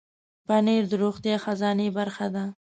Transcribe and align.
پنېر 0.47 0.83
د 0.91 0.93
روغتیا 1.03 1.35
خزانې 1.43 1.87
برخه 1.97 2.27
ده. 2.35 2.43